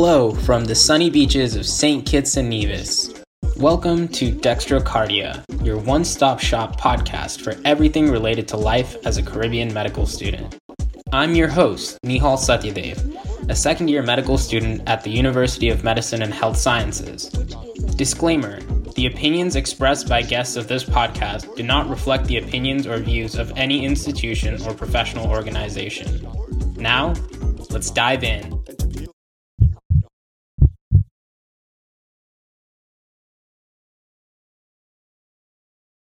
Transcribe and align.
Hello 0.00 0.30
from 0.30 0.64
the 0.64 0.76
sunny 0.76 1.10
beaches 1.10 1.56
of 1.56 1.66
St. 1.66 2.06
Kitts 2.06 2.36
and 2.36 2.48
Nevis. 2.48 3.20
Welcome 3.56 4.06
to 4.10 4.30
Dextrocardia, 4.30 5.42
your 5.64 5.76
one 5.76 6.04
stop 6.04 6.38
shop 6.38 6.80
podcast 6.80 7.40
for 7.40 7.56
everything 7.64 8.08
related 8.08 8.46
to 8.46 8.56
life 8.56 8.96
as 9.04 9.16
a 9.16 9.24
Caribbean 9.24 9.74
medical 9.74 10.06
student. 10.06 10.56
I'm 11.12 11.34
your 11.34 11.48
host, 11.48 11.98
Nihal 12.06 12.38
Satyadev, 12.38 13.50
a 13.50 13.56
second 13.56 13.88
year 13.88 14.04
medical 14.04 14.38
student 14.38 14.88
at 14.88 15.02
the 15.02 15.10
University 15.10 15.68
of 15.68 15.82
Medicine 15.82 16.22
and 16.22 16.32
Health 16.32 16.58
Sciences. 16.58 17.28
Disclaimer 17.96 18.60
The 18.94 19.06
opinions 19.06 19.56
expressed 19.56 20.08
by 20.08 20.22
guests 20.22 20.54
of 20.54 20.68
this 20.68 20.84
podcast 20.84 21.56
do 21.56 21.64
not 21.64 21.90
reflect 21.90 22.26
the 22.26 22.38
opinions 22.38 22.86
or 22.86 22.98
views 22.98 23.34
of 23.34 23.52
any 23.56 23.84
institution 23.84 24.62
or 24.62 24.74
professional 24.74 25.28
organization. 25.28 26.24
Now, 26.76 27.14
let's 27.70 27.90
dive 27.90 28.22
in. 28.22 28.57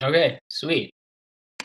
Okay, 0.03 0.38
sweet. 0.49 0.91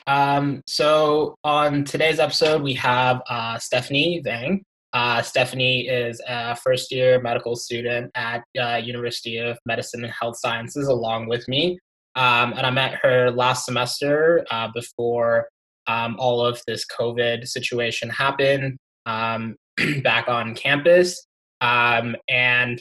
Um, 0.07 0.63
so 0.69 1.35
on 1.43 1.83
today's 1.83 2.21
episode, 2.21 2.63
we 2.63 2.73
have 2.75 3.21
uh, 3.29 3.59
Stephanie 3.59 4.21
Vang. 4.23 4.63
Uh, 4.93 5.21
Stephanie 5.23 5.89
is 5.89 6.23
a 6.29 6.55
first 6.55 6.93
year 6.93 7.21
medical 7.21 7.57
student 7.57 8.13
at 8.15 8.45
uh, 8.59 8.77
University 8.77 9.39
of 9.39 9.59
Medicine 9.67 10.05
and 10.05 10.13
Health 10.13 10.37
Sciences 10.39 10.87
along 10.87 11.27
with 11.27 11.49
me. 11.49 11.81
Um, 12.15 12.53
and 12.53 12.65
I 12.65 12.71
met 12.71 13.01
her 13.03 13.33
last 13.33 13.65
semester 13.65 14.47
uh, 14.53 14.69
before 14.73 15.49
um, 15.89 16.15
all 16.21 16.45
of 16.45 16.63
this 16.69 16.85
COVID 16.87 17.49
situation 17.49 18.09
happened 18.09 18.79
um, 19.05 19.57
back 20.05 20.29
on 20.29 20.55
campus. 20.55 21.27
Um, 21.61 22.15
and 22.29 22.81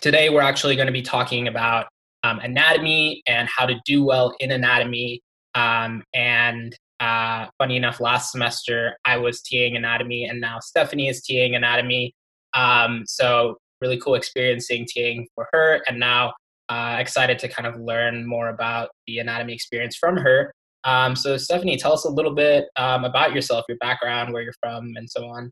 today 0.00 0.30
we're 0.30 0.40
actually 0.40 0.74
going 0.74 0.86
to 0.86 0.92
be 0.92 1.02
talking 1.02 1.48
about 1.48 1.86
um, 2.24 2.40
anatomy 2.40 3.22
and 3.26 3.48
how 3.48 3.66
to 3.66 3.74
do 3.84 4.04
well 4.04 4.34
in 4.40 4.50
anatomy. 4.50 5.20
Um, 5.54 6.02
and 6.14 6.76
uh, 6.98 7.46
funny 7.58 7.76
enough, 7.76 8.00
last 8.00 8.32
semester 8.32 8.96
I 9.04 9.18
was 9.18 9.42
TAing 9.42 9.76
anatomy, 9.76 10.24
and 10.24 10.40
now 10.40 10.58
Stephanie 10.60 11.08
is 11.08 11.22
TAing 11.22 11.54
anatomy. 11.54 12.14
Um, 12.54 13.04
so 13.06 13.58
really 13.80 13.98
cool 14.00 14.14
experiencing 14.14 14.86
TAing 14.86 15.26
for 15.34 15.46
her, 15.52 15.82
and 15.86 16.00
now 16.00 16.32
uh, 16.70 16.96
excited 16.98 17.38
to 17.40 17.48
kind 17.48 17.66
of 17.66 17.78
learn 17.78 18.26
more 18.26 18.48
about 18.48 18.88
the 19.06 19.18
anatomy 19.18 19.52
experience 19.52 19.96
from 19.96 20.16
her. 20.16 20.52
Um, 20.84 21.14
so 21.14 21.36
Stephanie, 21.36 21.76
tell 21.76 21.92
us 21.92 22.04
a 22.04 22.10
little 22.10 22.34
bit 22.34 22.66
um, 22.76 23.04
about 23.04 23.34
yourself, 23.34 23.64
your 23.68 23.78
background, 23.78 24.32
where 24.32 24.42
you're 24.42 24.54
from, 24.62 24.92
and 24.96 25.08
so 25.08 25.26
on. 25.26 25.50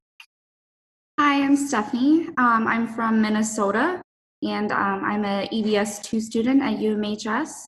Hi, 1.20 1.42
I'm 1.42 1.56
Stephanie. 1.56 2.28
Um, 2.38 2.66
I'm 2.66 2.86
from 2.86 3.20
Minnesota 3.20 4.02
and 4.42 4.72
um, 4.72 5.04
I'm 5.04 5.24
a 5.24 5.48
EVS 5.52 6.02
2 6.02 6.20
student 6.20 6.62
at 6.62 6.78
UMHS. 6.78 7.64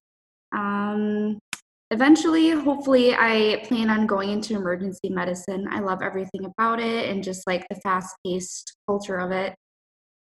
Um, 0.53 1.39
eventually, 1.91 2.51
hopefully, 2.51 3.15
I 3.15 3.65
plan 3.67 3.91
on 3.91 4.07
going 4.07 4.31
into 4.31 4.55
emergency 4.55 5.09
medicine. 5.09 5.67
I 5.71 5.81
love 5.81 6.03
everything 6.03 6.45
about 6.45 6.81
it 6.81 7.09
and 7.09 7.23
just 7.23 7.47
like 7.47 7.67
the 7.69 7.77
fast 7.77 8.17
paced 8.27 8.77
culture 8.87 9.19
of 9.19 9.31
it. 9.31 9.55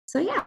So, 0.06 0.18
yeah. 0.18 0.44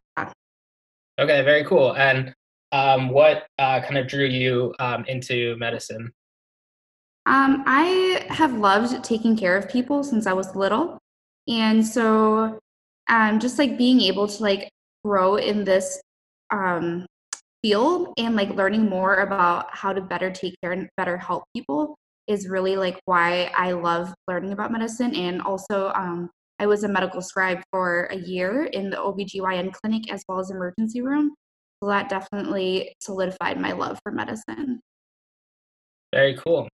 Okay, 1.20 1.42
very 1.44 1.64
cool. 1.64 1.96
And 1.96 2.34
um, 2.72 3.10
what 3.10 3.46
uh, 3.60 3.82
kind 3.82 3.98
of 3.98 4.08
drew 4.08 4.26
you 4.26 4.74
um, 4.80 5.06
into 5.06 5.56
medicine? 5.58 6.12
Um, 7.26 7.64
I 7.66 8.26
have 8.30 8.58
loved 8.58 9.04
taking 9.04 9.38
care 9.38 9.56
of 9.56 9.70
people 9.70 10.04
since 10.04 10.28
I 10.28 10.34
was 10.34 10.56
little. 10.56 10.98
And 11.48 11.86
so, 11.86 12.60
um, 13.10 13.40
just 13.40 13.60
like 13.60 13.78
being 13.78 14.02
able 14.02 14.28
to 14.28 14.44
like 14.44 14.70
grow 15.04 15.36
in 15.36 15.64
this 15.64 16.02
um, 16.52 17.06
field 17.62 18.14
and 18.18 18.36
like 18.36 18.50
learning 18.50 18.90
more 18.90 19.16
about 19.16 19.68
how 19.76 19.94
to 19.94 20.02
better 20.02 20.30
take 20.30 20.56
care 20.62 20.74
and 20.74 20.90
better 20.98 21.18
help 21.18 21.44
people 21.56 21.96
is 22.28 22.48
really 22.48 22.76
like 22.76 23.00
why 23.06 23.52
I 23.56 23.72
love 23.74 24.14
learning 24.28 24.54
about 24.54 24.72
medicine. 24.72 25.16
And 25.16 25.42
also, 25.42 25.92
um, 25.96 26.30
I 26.60 26.68
was 26.68 26.84
a 26.84 26.88
medical 26.88 27.22
scribe 27.22 27.62
for 27.72 28.06
a 28.06 28.16
year 28.16 28.66
in 28.66 28.90
the 28.90 28.98
OBGYN 28.98 29.74
clinic 29.74 30.12
as 30.12 30.24
well 30.28 30.40
as 30.40 30.52
emergency 30.52 31.02
room. 31.02 31.36
So 31.82 31.90
that 31.90 32.10
definitely 32.10 32.94
solidified 33.02 33.60
my 33.60 33.74
love 33.74 34.00
for 34.04 34.12
medicine. 34.12 34.80
Very 36.14 36.38
cool. 36.38 36.70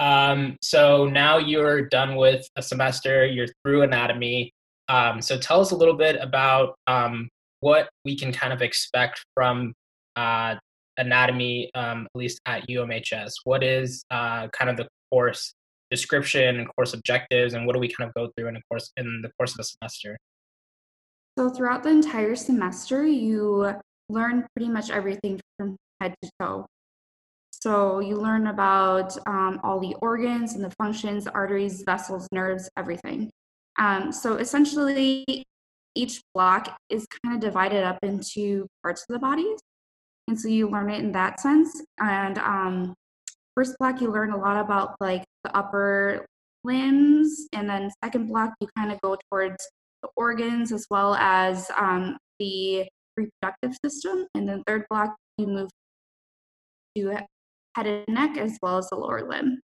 Um, 0.00 0.56
so 0.62 1.06
now 1.06 1.38
you're 1.38 1.88
done 1.88 2.16
with 2.16 2.46
a 2.56 2.62
semester, 2.62 3.24
you're 3.24 3.46
through 3.64 3.82
anatomy. 3.82 4.50
Um, 4.88 5.22
so 5.22 5.38
tell 5.38 5.60
us 5.60 5.70
a 5.70 5.76
little 5.76 5.96
bit 5.96 6.16
about 6.20 6.74
um, 6.86 7.28
what 7.60 7.88
we 8.04 8.16
can 8.16 8.32
kind 8.32 8.52
of 8.52 8.62
expect 8.62 9.24
from 9.34 9.74
uh, 10.16 10.56
anatomy, 10.96 11.70
um, 11.74 12.06
at 12.14 12.18
least 12.18 12.40
at 12.46 12.66
UMHS. 12.68 13.32
What 13.44 13.62
is 13.62 14.04
uh, 14.10 14.48
kind 14.48 14.70
of 14.70 14.76
the 14.76 14.88
course 15.10 15.54
description 15.90 16.58
and 16.58 16.68
course 16.76 16.94
objectives, 16.94 17.54
and 17.54 17.66
what 17.66 17.74
do 17.74 17.80
we 17.80 17.88
kind 17.88 18.08
of 18.08 18.14
go 18.14 18.30
through 18.36 18.48
in 18.48 18.54
the 18.54 18.62
course 18.70 18.92
in 18.96 19.22
the 19.22 19.30
course 19.38 19.52
of 19.52 19.58
the 19.58 19.64
semester? 19.64 20.18
So 21.38 21.50
throughout 21.50 21.82
the 21.82 21.90
entire 21.90 22.36
semester, 22.36 23.06
you 23.06 23.74
learn 24.08 24.46
pretty 24.54 24.70
much 24.70 24.90
everything 24.90 25.40
from 25.58 25.76
head 26.00 26.14
to 26.22 26.30
toe. 26.40 26.66
So 27.50 28.00
you 28.00 28.16
learn 28.16 28.46
about 28.46 29.16
um, 29.26 29.60
all 29.62 29.80
the 29.80 29.94
organs 30.00 30.54
and 30.54 30.64
the 30.64 30.70
functions, 30.72 31.26
arteries, 31.26 31.82
vessels, 31.82 32.26
nerves, 32.32 32.70
everything. 32.76 33.30
Um, 33.78 34.12
so 34.12 34.36
essentially, 34.36 35.44
each 35.94 36.22
block 36.34 36.76
is 36.88 37.06
kind 37.22 37.34
of 37.34 37.40
divided 37.40 37.84
up 37.84 37.98
into 38.02 38.66
parts 38.82 39.04
of 39.08 39.14
the 39.14 39.18
body. 39.18 39.54
And 40.28 40.40
so 40.40 40.48
you 40.48 40.68
learn 40.68 40.90
it 40.90 41.00
in 41.00 41.12
that 41.12 41.40
sense. 41.40 41.82
And 41.98 42.38
um, 42.38 42.94
first 43.56 43.76
block, 43.78 44.00
you 44.00 44.12
learn 44.12 44.32
a 44.32 44.36
lot 44.36 44.62
about 44.62 44.94
like 45.00 45.24
the 45.44 45.56
upper 45.56 46.26
limbs. 46.64 47.48
And 47.52 47.68
then 47.68 47.90
second 48.04 48.28
block, 48.28 48.52
you 48.60 48.68
kind 48.76 48.92
of 48.92 49.00
go 49.00 49.16
towards 49.30 49.56
the 50.02 50.08
organs 50.16 50.72
as 50.72 50.86
well 50.90 51.14
as 51.16 51.70
um, 51.76 52.16
the 52.38 52.86
reproductive 53.16 53.76
system. 53.84 54.26
And 54.34 54.48
then 54.48 54.62
third 54.66 54.84
block, 54.88 55.14
you 55.36 55.46
move 55.46 55.70
to 56.96 57.18
head 57.74 57.86
and 57.86 58.04
neck 58.08 58.36
as 58.36 58.56
well 58.62 58.78
as 58.78 58.88
the 58.88 58.96
lower 58.96 59.28
limb. 59.28 59.60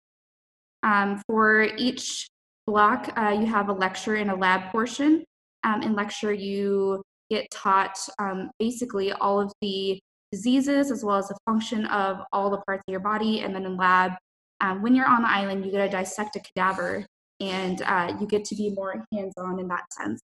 Um, 0.83 1.21
for 1.27 1.63
each 1.77 2.27
block, 2.67 3.11
uh, 3.17 3.35
you 3.39 3.45
have 3.45 3.69
a 3.69 3.73
lecture 3.73 4.15
and 4.15 4.31
a 4.31 4.35
lab 4.35 4.71
portion 4.71 5.23
um, 5.63 5.81
in 5.81 5.93
lecture, 5.93 6.33
you 6.33 7.01
get 7.29 7.49
taught 7.51 7.97
um, 8.19 8.51
basically 8.59 9.11
all 9.13 9.39
of 9.39 9.51
the 9.61 9.99
diseases 10.31 10.91
as 10.91 11.03
well 11.03 11.17
as 11.17 11.27
the 11.27 11.37
function 11.45 11.85
of 11.87 12.19
all 12.31 12.49
the 12.49 12.61
parts 12.67 12.83
of 12.87 12.91
your 12.91 12.99
body. 12.99 13.41
And 13.41 13.53
then 13.53 13.65
in 13.65 13.77
lab, 13.77 14.13
um, 14.59 14.81
when 14.81 14.95
you're 14.95 15.07
on 15.07 15.23
the 15.23 15.29
island, 15.29 15.65
you 15.65 15.71
get 15.71 15.85
to 15.85 15.89
dissect 15.89 16.35
a 16.35 16.39
cadaver 16.39 17.05
and 17.39 17.81
uh, 17.81 18.15
you 18.19 18.27
get 18.27 18.45
to 18.45 18.55
be 18.55 18.69
more 18.69 19.03
hands 19.13 19.33
on 19.37 19.59
in 19.59 19.67
that 19.67 19.83
sense. 19.93 20.21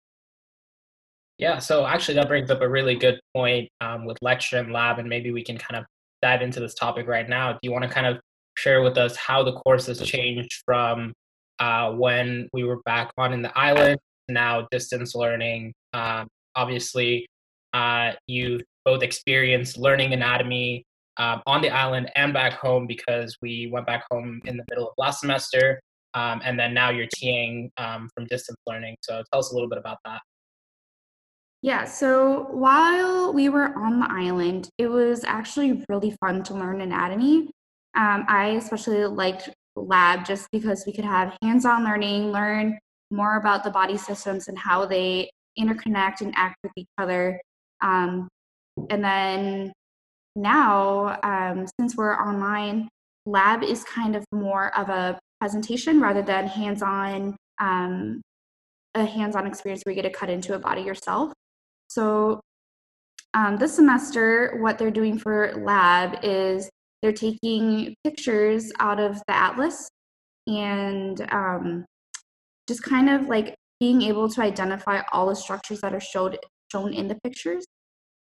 Yeah, 1.37 1.59
so 1.59 1.85
actually, 1.85 2.15
that 2.15 2.27
brings 2.27 2.49
up 2.49 2.61
a 2.61 2.69
really 2.69 2.95
good 2.95 3.19
point 3.35 3.69
um, 3.79 4.05
with 4.05 4.17
lecture 4.21 4.57
and 4.57 4.73
lab, 4.73 4.97
and 4.97 5.07
maybe 5.07 5.31
we 5.31 5.43
can 5.43 5.57
kind 5.57 5.79
of 5.79 5.85
dive 6.23 6.41
into 6.41 6.59
this 6.59 6.73
topic 6.73 7.07
right 7.07 7.29
now. 7.29 7.53
Do 7.53 7.59
you 7.61 7.71
want 7.71 7.83
to 7.83 7.89
kind 7.89 8.07
of 8.07 8.19
share 8.57 8.81
with 8.81 8.97
us 8.97 9.15
how 9.15 9.43
the 9.43 9.53
course 9.53 9.85
has 9.85 10.01
changed 10.01 10.63
from 10.65 11.13
uh, 11.59 11.91
when 11.91 12.49
we 12.53 12.63
were 12.63 12.81
back 12.85 13.11
on 13.19 13.33
in 13.33 13.43
the 13.43 13.55
island 13.57 13.99
now 14.29 14.67
distance 14.71 15.15
learning. 15.15 15.73
Um, 15.93 16.27
obviously, 16.55 17.27
uh, 17.73 18.13
you've 18.27 18.61
both 18.85 19.03
experienced 19.03 19.77
learning 19.77 20.13
anatomy 20.13 20.83
um, 21.17 21.41
on 21.45 21.61
the 21.61 21.69
island 21.69 22.11
and 22.15 22.33
back 22.33 22.53
home 22.53 22.87
because 22.87 23.35
we 23.41 23.69
went 23.71 23.85
back 23.85 24.05
home 24.11 24.41
in 24.45 24.57
the 24.57 24.63
middle 24.69 24.87
of 24.87 24.93
last 24.97 25.21
semester. 25.21 25.79
Um, 26.13 26.41
and 26.43 26.59
then 26.59 26.73
now 26.73 26.89
you're 26.89 27.07
TAing 27.07 27.69
um, 27.77 28.09
from 28.15 28.25
distance 28.25 28.57
learning. 28.65 28.95
So 29.01 29.23
tell 29.31 29.39
us 29.39 29.51
a 29.51 29.53
little 29.53 29.69
bit 29.69 29.77
about 29.77 29.97
that. 30.05 30.21
Yeah, 31.61 31.85
so 31.85 32.47
while 32.51 33.33
we 33.33 33.49
were 33.49 33.75
on 33.77 33.99
the 33.99 34.07
island, 34.09 34.69
it 34.77 34.87
was 34.87 35.23
actually 35.23 35.83
really 35.89 36.15
fun 36.21 36.43
to 36.43 36.53
learn 36.53 36.81
anatomy. 36.81 37.49
Um, 37.95 38.25
I 38.27 38.49
especially 38.57 39.03
liked 39.05 39.49
lab 39.75 40.25
just 40.25 40.49
because 40.51 40.83
we 40.85 40.93
could 40.93 41.05
have 41.05 41.35
hands 41.41 41.65
on 41.65 41.83
learning, 41.83 42.31
learn 42.31 42.77
more 43.11 43.37
about 43.37 43.63
the 43.63 43.71
body 43.71 43.97
systems 43.97 44.47
and 44.47 44.57
how 44.57 44.85
they 44.85 45.29
interconnect 45.59 46.21
and 46.21 46.33
act 46.35 46.57
with 46.63 46.71
each 46.75 46.89
other. 46.97 47.39
Um, 47.81 48.27
and 48.89 49.03
then 49.03 49.73
now, 50.35 51.19
um, 51.23 51.65
since 51.79 51.95
we're 51.95 52.15
online, 52.15 52.87
lab 53.25 53.63
is 53.63 53.83
kind 53.83 54.15
of 54.15 54.23
more 54.31 54.75
of 54.77 54.89
a 54.89 55.19
presentation 55.39 55.99
rather 55.99 56.21
than 56.21 56.47
hands-on 56.47 57.35
um, 57.59 58.21
a 58.95 59.05
hands-on 59.05 59.45
experience 59.45 59.83
where 59.83 59.93
you 59.93 60.01
get 60.01 60.11
to 60.11 60.17
cut 60.17 60.29
into 60.29 60.55
a 60.55 60.59
body 60.59 60.81
yourself. 60.81 61.31
So 61.87 62.39
um, 63.33 63.57
this 63.57 63.75
semester, 63.75 64.57
what 64.61 64.77
they're 64.77 64.91
doing 64.91 65.17
for 65.17 65.53
lab 65.57 66.19
is 66.23 66.69
they're 67.01 67.11
taking 67.11 67.95
pictures 68.03 68.71
out 68.79 68.99
of 68.99 69.21
the 69.27 69.35
atlas 69.35 69.87
and 70.47 71.21
um, 71.31 71.85
just 72.67 72.83
kind 72.83 73.09
of 73.09 73.27
like 73.27 73.55
being 73.79 74.01
able 74.01 74.29
to 74.29 74.41
identify 74.41 75.01
all 75.11 75.27
the 75.27 75.35
structures 75.35 75.81
that 75.81 75.93
are 75.93 75.99
showed 75.99 76.37
shown 76.71 76.93
in 76.93 77.07
the 77.07 77.15
pictures, 77.23 77.65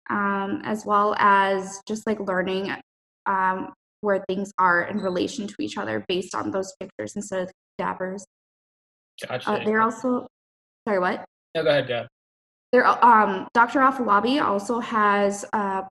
um, 0.09 0.61
as 0.63 0.85
well 0.85 1.15
as 1.19 1.81
just 1.87 2.07
like 2.07 2.19
learning 2.19 2.73
um, 3.25 3.73
where 4.01 4.23
things 4.27 4.51
are 4.57 4.83
in 4.83 4.97
relation 4.97 5.47
to 5.47 5.55
each 5.59 5.77
other 5.77 6.03
based 6.07 6.33
on 6.33 6.51
those 6.51 6.73
pictures 6.79 7.15
instead 7.15 7.43
of 7.43 7.51
cadavers. 7.77 8.25
Gotcha. 9.27 9.49
Uh, 9.49 9.63
they're 9.63 9.81
also, 9.81 10.27
sorry, 10.87 10.99
what? 10.99 11.23
no, 11.55 11.63
go 11.63 11.69
ahead, 11.69 11.87
go. 11.87 12.07
There, 12.71 12.87
um, 13.05 13.47
Dr. 13.53 13.79
Afolabi 13.79 14.41
also 14.41 14.79
has 14.79 15.45
uh, 15.53 15.81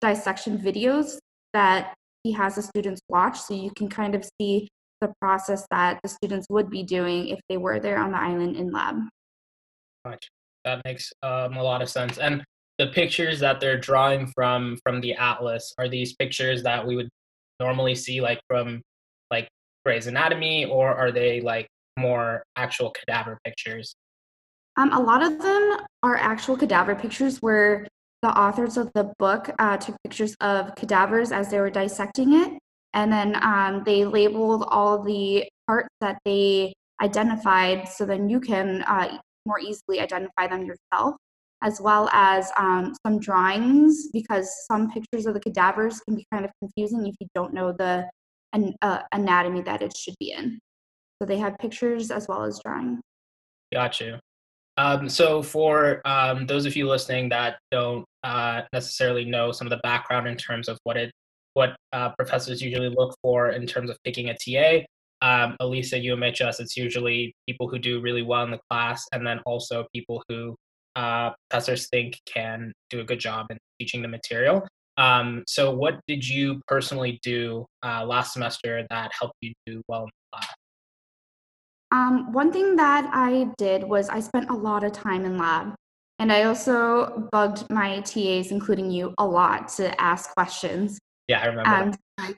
dissection 0.00 0.58
videos 0.58 1.16
that 1.52 1.94
he 2.24 2.32
has 2.32 2.56
the 2.56 2.62
students 2.62 3.00
watch, 3.08 3.40
so 3.40 3.54
you 3.54 3.70
can 3.76 3.88
kind 3.88 4.14
of 4.14 4.28
see 4.40 4.68
the 5.00 5.12
process 5.20 5.66
that 5.70 6.00
the 6.02 6.08
students 6.08 6.46
would 6.50 6.70
be 6.70 6.82
doing 6.82 7.28
if 7.28 7.40
they 7.48 7.56
were 7.56 7.80
there 7.80 7.98
on 7.98 8.12
the 8.12 8.18
island 8.18 8.56
in 8.56 8.70
lab. 8.72 8.96
That 10.64 10.82
makes 10.84 11.12
um, 11.22 11.56
a 11.56 11.62
lot 11.62 11.82
of 11.82 11.88
sense. 11.90 12.18
And 12.18 12.42
the 12.78 12.86
pictures 12.88 13.38
that 13.40 13.60
they're 13.60 13.78
drawing 13.78 14.26
from 14.34 14.78
from 14.82 15.00
the 15.00 15.14
atlas 15.14 15.72
are 15.78 15.88
these 15.88 16.14
pictures 16.14 16.62
that 16.62 16.84
we 16.84 16.96
would 16.96 17.08
normally 17.60 17.94
see 17.94 18.20
like 18.20 18.40
from 18.48 18.82
like 19.30 19.48
Gray's 19.84 20.06
Anatomy, 20.06 20.64
or 20.64 20.94
are 20.94 21.12
they 21.12 21.40
like 21.40 21.68
more 21.98 22.42
actual 22.56 22.90
cadaver 22.90 23.38
pictures? 23.44 23.94
Um, 24.76 24.92
a 24.92 25.00
lot 25.00 25.22
of 25.22 25.40
them 25.40 25.76
are 26.02 26.16
actual 26.16 26.56
cadaver 26.56 26.94
pictures 26.96 27.38
where 27.38 27.86
the 28.22 28.28
authors 28.28 28.76
of 28.76 28.90
the 28.94 29.12
book 29.18 29.50
uh, 29.58 29.76
took 29.76 29.96
pictures 30.02 30.34
of 30.40 30.74
cadavers 30.74 31.30
as 31.30 31.50
they 31.50 31.60
were 31.60 31.70
dissecting 31.70 32.32
it, 32.32 32.58
and 32.94 33.12
then 33.12 33.36
um, 33.42 33.82
they 33.84 34.04
labeled 34.04 34.64
all 34.68 35.02
the 35.02 35.44
parts 35.66 35.88
that 36.00 36.18
they 36.24 36.72
identified 37.02 37.88
so 37.88 38.06
then 38.06 38.28
you 38.28 38.40
can 38.40 38.82
uh, 38.82 39.18
more 39.46 39.58
easily 39.58 40.00
identify 40.00 40.46
them 40.46 40.64
yourself, 40.64 41.16
as 41.62 41.80
well 41.80 42.08
as 42.12 42.50
um, 42.56 42.94
some 43.06 43.18
drawings 43.18 44.08
because 44.12 44.50
some 44.70 44.90
pictures 44.90 45.26
of 45.26 45.34
the 45.34 45.40
cadavers 45.40 46.00
can 46.00 46.14
be 46.14 46.24
kind 46.32 46.44
of 46.44 46.50
confusing 46.60 47.06
if 47.06 47.14
you 47.20 47.26
don't 47.34 47.52
know 47.52 47.72
the 47.72 48.08
an, 48.52 48.74
uh, 48.82 49.00
anatomy 49.12 49.62
that 49.62 49.82
it 49.82 49.96
should 49.96 50.14
be 50.20 50.30
in. 50.30 50.58
So 51.20 51.26
they 51.26 51.38
have 51.38 51.58
pictures 51.58 52.10
as 52.10 52.28
well 52.28 52.44
as 52.44 52.60
drawings. 52.64 53.00
Got 53.72 54.00
you. 54.00 54.18
Um, 54.76 55.08
so, 55.08 55.40
for 55.40 56.00
um, 56.04 56.46
those 56.46 56.66
of 56.66 56.74
you 56.74 56.88
listening 56.88 57.28
that 57.28 57.58
don't 57.70 58.04
uh, 58.24 58.62
necessarily 58.72 59.24
know 59.24 59.52
some 59.52 59.68
of 59.68 59.70
the 59.70 59.80
background 59.84 60.26
in 60.26 60.36
terms 60.36 60.68
of 60.68 60.78
what 60.82 60.96
it 60.96 61.12
what 61.54 61.76
uh, 61.92 62.10
professors 62.10 62.60
usually 62.60 62.90
look 62.90 63.16
for 63.22 63.50
in 63.50 63.66
terms 63.66 63.90
of 63.90 63.96
picking 64.04 64.28
a 64.28 64.34
TA, 64.34 64.84
um, 65.22 65.56
at 65.60 65.68
least 65.68 65.92
at 65.94 66.02
UMHS, 66.02 66.60
it's 66.60 66.76
usually 66.76 67.34
people 67.48 67.68
who 67.68 67.78
do 67.78 68.00
really 68.00 68.22
well 68.22 68.44
in 68.44 68.50
the 68.50 68.60
class, 68.70 69.04
and 69.12 69.26
then 69.26 69.40
also 69.46 69.86
people 69.94 70.22
who 70.28 70.54
uh, 70.96 71.30
professors 71.48 71.88
think 71.88 72.20
can 72.26 72.72
do 72.90 73.00
a 73.00 73.04
good 73.04 73.18
job 73.18 73.46
in 73.50 73.58
teaching 73.80 74.02
the 74.02 74.08
material. 74.08 74.66
Um, 74.96 75.42
so, 75.48 75.74
what 75.74 75.98
did 76.06 76.28
you 76.28 76.60
personally 76.68 77.18
do 77.22 77.66
uh, 77.82 78.04
last 78.04 78.32
semester 78.32 78.86
that 78.90 79.10
helped 79.18 79.34
you 79.40 79.52
do 79.66 79.82
well 79.88 80.02
in 80.02 80.06
the 80.06 80.38
class? 80.38 80.54
Um, 81.90 82.32
one 82.32 82.52
thing 82.52 82.76
that 82.76 83.08
I 83.12 83.48
did 83.56 83.84
was 83.84 84.08
I 84.08 84.20
spent 84.20 84.50
a 84.50 84.54
lot 84.54 84.84
of 84.84 84.92
time 84.92 85.24
in 85.24 85.38
lab. 85.38 85.74
And 86.18 86.32
I 86.32 86.44
also 86.44 87.28
bugged 87.32 87.68
my 87.70 88.00
TAs, 88.00 88.52
including 88.52 88.90
you, 88.90 89.14
a 89.18 89.26
lot 89.26 89.68
to 89.76 90.00
ask 90.00 90.30
questions. 90.34 90.98
Yeah, 91.28 91.40
I 91.40 91.46
remember. 91.46 91.96
That. 92.18 92.34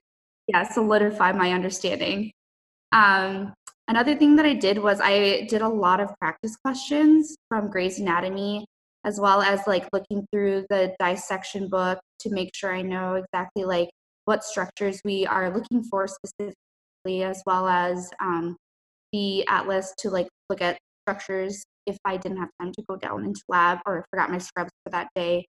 yeah, 0.48 0.68
solidify 0.70 1.32
my 1.32 1.52
understanding. 1.52 2.32
Um, 2.92 3.52
another 3.88 4.14
thing 4.14 4.36
that 4.36 4.46
I 4.46 4.54
did 4.54 4.78
was 4.78 5.00
I 5.00 5.46
did 5.48 5.62
a 5.62 5.68
lot 5.68 6.00
of 6.00 6.10
practice 6.20 6.56
questions 6.56 7.36
from 7.48 7.70
Gray's 7.70 7.98
Anatomy, 7.98 8.64
as 9.04 9.20
well 9.20 9.42
as 9.42 9.60
like 9.66 9.88
looking 9.92 10.26
through 10.32 10.66
the 10.70 10.94
dissection 11.00 11.68
book 11.68 11.98
to 12.20 12.30
make 12.30 12.50
sure 12.54 12.74
I 12.74 12.82
know 12.82 13.14
exactly 13.14 13.64
like 13.64 13.88
what 14.24 14.44
structures 14.44 15.00
we 15.04 15.26
are 15.26 15.52
looking 15.54 15.82
for 15.84 16.06
specifically, 16.06 17.22
as 17.22 17.42
well 17.46 17.66
as 17.68 18.10
um, 18.20 18.56
the 19.12 19.46
atlas 19.48 19.94
to 19.98 20.10
like 20.10 20.28
look 20.50 20.60
at 20.60 20.78
structures 21.02 21.64
if 21.86 21.96
I 22.04 22.16
didn't 22.16 22.38
have 22.38 22.48
time 22.60 22.72
to 22.72 22.82
go 22.88 22.96
down 22.96 23.24
into 23.24 23.40
lab 23.48 23.78
or 23.86 24.04
forgot 24.10 24.30
my 24.30 24.38
scrubs 24.38 24.72
for 24.84 24.90
that 24.90 25.08
day. 25.14 25.46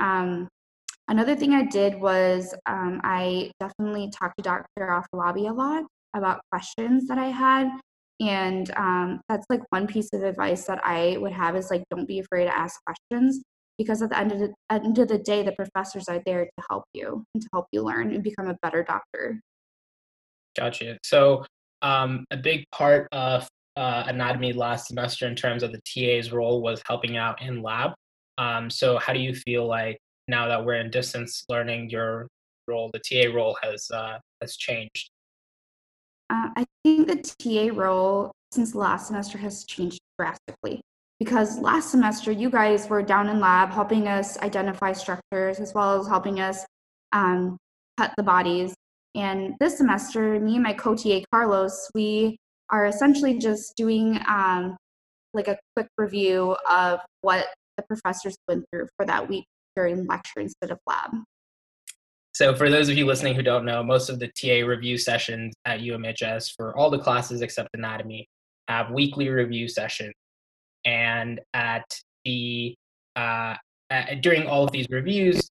Um, 0.00 0.48
another 1.08 1.34
thing 1.34 1.52
I 1.52 1.64
did 1.64 2.00
was 2.00 2.54
um, 2.66 3.00
I 3.04 3.50
definitely 3.60 4.10
talked 4.10 4.36
to 4.38 4.42
Dr. 4.42 4.66
Afolabi 4.78 5.50
a 5.50 5.52
lot 5.52 5.84
about 6.14 6.40
questions 6.50 7.08
that 7.08 7.18
I 7.18 7.28
had. 7.28 7.68
And 8.20 8.70
um, 8.76 9.20
that's 9.28 9.46
like 9.48 9.62
one 9.70 9.86
piece 9.86 10.08
of 10.12 10.22
advice 10.22 10.64
that 10.64 10.80
I 10.84 11.16
would 11.18 11.32
have 11.32 11.56
is 11.56 11.70
like, 11.70 11.84
don't 11.90 12.08
be 12.08 12.18
afraid 12.18 12.44
to 12.44 12.56
ask 12.56 12.80
questions 12.84 13.42
because 13.78 14.02
at 14.02 14.10
the 14.10 14.18
end 14.18 14.32
of 14.32 14.38
the, 14.40 14.54
end 14.70 14.98
of 14.98 15.08
the 15.08 15.18
day, 15.18 15.42
the 15.42 15.52
professors 15.52 16.08
are 16.08 16.20
there 16.26 16.44
to 16.44 16.64
help 16.68 16.84
you 16.92 17.24
and 17.34 17.42
to 17.42 17.48
help 17.52 17.66
you 17.72 17.82
learn 17.82 18.12
and 18.12 18.24
become 18.24 18.48
a 18.48 18.56
better 18.60 18.82
doctor. 18.82 19.40
Gotcha. 20.56 20.98
So 21.04 21.44
um, 21.82 22.24
a 22.32 22.36
big 22.36 22.64
part 22.72 23.06
of 23.12 23.48
uh, 23.76 24.04
anatomy 24.08 24.52
last 24.52 24.88
semester 24.88 25.28
in 25.28 25.36
terms 25.36 25.62
of 25.62 25.70
the 25.70 25.80
TA's 25.86 26.32
role 26.32 26.60
was 26.60 26.82
helping 26.88 27.16
out 27.16 27.40
in 27.40 27.62
lab. 27.62 27.92
Um, 28.36 28.68
so 28.68 28.98
how 28.98 29.12
do 29.12 29.20
you 29.20 29.34
feel 29.34 29.66
like 29.66 29.98
now 30.28 30.46
that 30.46 30.64
we're 30.64 30.74
in 30.74 30.90
distance 30.90 31.44
learning, 31.48 31.90
your 31.90 32.28
role, 32.66 32.90
the 32.92 33.00
TA 33.00 33.34
role 33.34 33.56
has 33.62 33.90
uh, 33.90 34.18
has 34.40 34.56
changed? 34.56 35.10
Uh, 36.30 36.50
I 36.56 36.66
think 36.84 37.08
the 37.08 37.16
TA 37.16 37.74
role 37.74 38.30
since 38.52 38.74
last 38.74 39.08
semester 39.08 39.38
has 39.38 39.64
changed 39.64 39.98
drastically 40.18 40.80
because 41.18 41.58
last 41.58 41.90
semester 41.90 42.30
you 42.30 42.50
guys 42.50 42.88
were 42.88 43.02
down 43.02 43.28
in 43.28 43.40
lab 43.40 43.70
helping 43.70 44.06
us 44.06 44.38
identify 44.38 44.92
structures 44.92 45.58
as 45.58 45.72
well 45.74 45.98
as 45.98 46.06
helping 46.06 46.40
us 46.40 46.64
um, 47.12 47.56
cut 47.96 48.12
the 48.16 48.22
bodies. 48.22 48.74
And 49.14 49.54
this 49.58 49.78
semester, 49.78 50.38
me 50.38 50.54
and 50.54 50.62
my 50.62 50.74
co-TA 50.74 51.22
Carlos, 51.32 51.90
we 51.94 52.36
are 52.70 52.86
essentially 52.86 53.38
just 53.38 53.74
doing 53.76 54.20
um, 54.28 54.76
like 55.32 55.48
a 55.48 55.58
quick 55.74 55.88
review 55.96 56.56
of 56.70 57.00
what 57.22 57.48
the 57.76 57.82
professors 57.84 58.36
went 58.46 58.64
through 58.70 58.88
for 58.96 59.06
that 59.06 59.28
week 59.28 59.46
during 59.78 60.06
lecture 60.06 60.40
instead 60.40 60.72
of 60.72 60.78
lab. 60.86 61.10
So, 62.32 62.54
for 62.54 62.68
those 62.68 62.88
of 62.88 62.96
you 62.96 63.06
listening 63.06 63.34
who 63.34 63.42
don't 63.42 63.64
know, 63.64 63.82
most 63.82 64.10
of 64.10 64.18
the 64.18 64.28
TA 64.28 64.66
review 64.66 64.98
sessions 64.98 65.54
at 65.64 65.80
UMHS 65.80 66.52
for 66.56 66.76
all 66.76 66.90
the 66.90 66.98
classes 66.98 67.42
except 67.42 67.68
anatomy 67.74 68.28
have 68.66 68.90
weekly 68.90 69.28
review 69.28 69.68
sessions. 69.68 70.14
And 70.84 71.40
at 71.54 71.84
the 72.24 72.74
uh, 73.16 73.54
at, 73.90 74.20
during 74.20 74.46
all 74.46 74.64
of 74.64 74.72
these 74.72 74.86
reviews, 74.90 75.48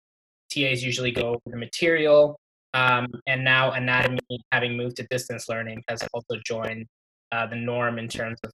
TAs 0.50 0.82
usually 0.82 1.10
go 1.10 1.28
over 1.28 1.40
the 1.46 1.56
material. 1.56 2.36
Um, 2.72 3.06
and 3.26 3.44
now 3.44 3.72
anatomy, 3.72 4.18
having 4.52 4.76
moved 4.76 4.96
to 4.96 5.06
distance 5.10 5.48
learning, 5.48 5.82
has 5.88 6.02
also 6.12 6.40
joined 6.44 6.86
uh, 7.30 7.46
the 7.46 7.56
norm 7.56 7.98
in 7.98 8.08
terms 8.08 8.38
of 8.42 8.50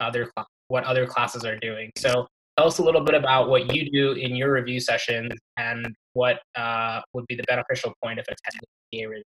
other 0.00 0.30
what 0.68 0.84
other 0.84 1.06
classes 1.06 1.44
are 1.44 1.58
doing. 1.58 1.90
So 1.96 2.26
tell 2.56 2.66
us 2.66 2.78
a 2.78 2.82
little 2.82 3.02
bit 3.02 3.14
about 3.14 3.48
what 3.48 3.74
you 3.74 3.90
do 3.90 4.12
in 4.12 4.36
your 4.36 4.52
review 4.52 4.80
sessions 4.80 5.32
and 5.56 5.94
what 6.12 6.40
uh, 6.56 7.00
would 7.14 7.26
be 7.26 7.34
the 7.34 7.44
beneficial 7.44 7.92
point 8.02 8.18
of 8.18 8.24
attending 8.24 9.04
a 9.04 9.06
review. 9.06 9.22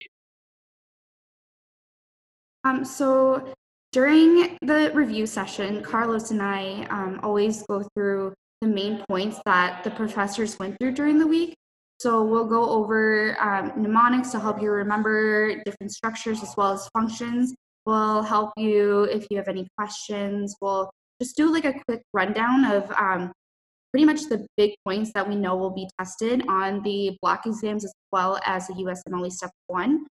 Um, 2.65 2.85
so 2.85 3.53
during 3.93 4.59
the 4.63 4.91
review 4.95 5.27
session, 5.27 5.83
Carlos 5.83 6.31
and 6.31 6.43
I 6.43 6.87
um, 6.91 7.21
always 7.23 7.63
go 7.65 7.87
through 7.95 8.35
the 8.61 8.69
main 8.69 9.05
points 9.09 9.41
that 9.47 9.85
the 9.85 9.91
professors 9.91 10.59
went 10.59 10.77
through 10.79 10.93
during 10.93 11.19
the 11.19 11.27
week. 11.27 11.55
So 12.01 12.25
we'll 12.25 12.47
go 12.47 12.69
over 12.71 13.37
um, 13.41 13.73
mnemonics 13.77 14.31
to 14.31 14.39
help 14.39 14.63
you 14.63 14.71
remember 14.71 15.63
different 15.65 15.93
structures 15.93 16.43
as 16.43 16.55
well 16.57 16.73
as 16.73 16.89
functions. 16.93 17.55
We'll 17.87 18.23
help 18.23 18.53
you 18.57 19.05
if 19.05 19.27
you 19.31 19.37
have 19.39 19.49
any 19.49 19.67
questions. 19.77 20.55
We'll 20.61 20.91
just 21.21 21.37
do 21.37 21.53
like 21.53 21.65
a 21.65 21.75
quick 21.87 22.03
rundown 22.13 22.65
of 22.65 22.91
um, 22.93 23.33
pretty 23.93 24.05
much 24.05 24.23
the 24.29 24.47
big 24.57 24.75
points 24.85 25.13
that 25.15 25.29
we 25.29 25.35
know 25.35 25.57
will 25.57 25.71
be 25.71 25.89
tested 25.99 26.43
on 26.49 26.83
the 26.83 27.17
block 27.23 27.47
exams 27.47 27.85
as 27.85 27.93
well 28.13 28.39
as 28.45 28.67
the 28.69 28.75
USMLE 28.75 29.31
Step 29.33 29.51
1. 29.67 30.07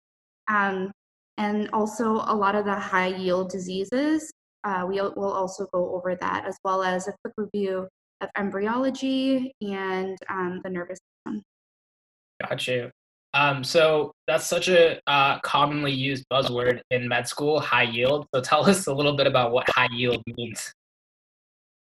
Um, 0.49 0.93
and 1.37 1.69
also 1.73 2.23
a 2.27 2.35
lot 2.35 2.55
of 2.55 2.65
the 2.65 2.75
high 2.75 3.09
yield 3.09 3.51
diseases. 3.51 4.33
Uh, 4.63 4.87
we 4.89 5.01
will 5.01 5.33
also 5.33 5.67
go 5.73 5.95
over 5.95 6.15
that 6.15 6.45
as 6.47 6.57
well 6.65 6.83
as 6.83 7.09
a 7.09 7.15
quick 7.23 7.35
review 7.37 7.89
of 8.21 8.31
embryology 8.39 9.53
and 9.61 10.17
um, 10.31 10.61
the 10.65 10.71
nervous 10.71 10.99
system. 11.27 11.43
Got 12.49 12.67
you. 12.67 12.91
Um, 13.35 13.65
so 13.65 14.13
that's 14.29 14.47
such 14.47 14.69
a 14.69 15.01
uh, 15.09 15.41
commonly 15.41 15.91
used 15.91 16.25
buzzword 16.33 16.81
in 16.91 17.09
med 17.09 17.27
school, 17.27 17.59
high 17.59 17.83
yield. 17.83 18.27
So 18.33 18.41
tell 18.41 18.69
us 18.71 18.87
a 18.87 18.95
little 18.95 19.17
bit 19.17 19.27
about 19.27 19.51
what 19.51 19.69
high 19.71 19.89
yield 19.93 20.23
means. 20.37 20.73